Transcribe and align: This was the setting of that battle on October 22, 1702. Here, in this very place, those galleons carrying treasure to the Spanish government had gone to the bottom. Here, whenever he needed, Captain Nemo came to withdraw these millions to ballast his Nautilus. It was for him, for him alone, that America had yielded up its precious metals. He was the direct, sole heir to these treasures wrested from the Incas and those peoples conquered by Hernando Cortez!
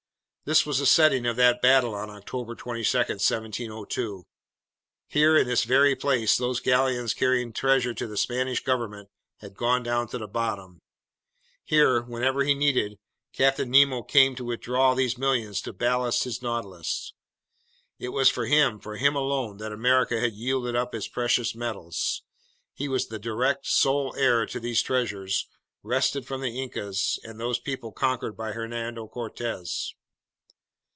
This 0.43 0.65
was 0.65 0.79
the 0.79 0.85
setting 0.85 1.25
of 1.25 1.37
that 1.37 1.61
battle 1.61 1.95
on 1.95 2.09
October 2.09 2.55
22, 2.55 2.97
1702. 2.97 4.25
Here, 5.07 5.37
in 5.37 5.47
this 5.47 5.63
very 5.63 5.95
place, 5.95 6.35
those 6.35 6.59
galleons 6.59 7.13
carrying 7.13 7.53
treasure 7.53 7.93
to 7.93 8.05
the 8.05 8.17
Spanish 8.17 8.61
government 8.61 9.07
had 9.37 9.55
gone 9.55 9.83
to 9.85 10.17
the 10.17 10.27
bottom. 10.27 10.79
Here, 11.63 12.01
whenever 12.01 12.43
he 12.43 12.53
needed, 12.53 12.97
Captain 13.31 13.71
Nemo 13.71 14.01
came 14.03 14.35
to 14.35 14.43
withdraw 14.43 14.93
these 14.93 15.17
millions 15.17 15.61
to 15.61 15.71
ballast 15.71 16.25
his 16.25 16.41
Nautilus. 16.41 17.13
It 17.97 18.09
was 18.09 18.27
for 18.29 18.45
him, 18.45 18.77
for 18.79 18.97
him 18.97 19.15
alone, 19.15 19.55
that 19.57 19.71
America 19.71 20.19
had 20.19 20.33
yielded 20.33 20.75
up 20.75 20.93
its 20.93 21.07
precious 21.07 21.55
metals. 21.55 22.23
He 22.73 22.89
was 22.89 23.07
the 23.07 23.19
direct, 23.19 23.67
sole 23.67 24.13
heir 24.17 24.45
to 24.47 24.59
these 24.59 24.81
treasures 24.81 25.47
wrested 25.81 26.27
from 26.27 26.41
the 26.41 26.59
Incas 26.61 27.19
and 27.23 27.39
those 27.39 27.57
peoples 27.59 27.93
conquered 27.95 28.35
by 28.35 28.51
Hernando 28.51 29.07
Cortez! 29.07 29.93